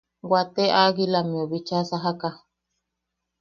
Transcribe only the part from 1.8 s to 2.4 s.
sajaka.